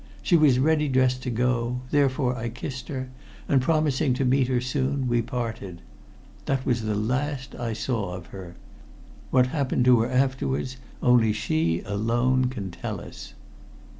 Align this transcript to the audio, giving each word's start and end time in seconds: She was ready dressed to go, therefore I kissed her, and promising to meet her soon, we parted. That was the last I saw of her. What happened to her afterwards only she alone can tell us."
She 0.23 0.35
was 0.35 0.57
ready 0.57 0.87
dressed 0.87 1.21
to 1.21 1.29
go, 1.29 1.81
therefore 1.91 2.35
I 2.35 2.49
kissed 2.49 2.87
her, 2.87 3.09
and 3.47 3.61
promising 3.61 4.15
to 4.15 4.25
meet 4.25 4.47
her 4.47 4.59
soon, 4.59 5.07
we 5.07 5.21
parted. 5.21 5.79
That 6.45 6.65
was 6.65 6.81
the 6.81 6.95
last 6.95 7.53
I 7.53 7.73
saw 7.73 8.15
of 8.15 8.25
her. 8.33 8.55
What 9.29 9.45
happened 9.53 9.85
to 9.85 9.99
her 9.99 10.09
afterwards 10.09 10.77
only 11.03 11.33
she 11.33 11.81
alone 11.85 12.45
can 12.45 12.71
tell 12.71 12.99
us." 12.99 13.35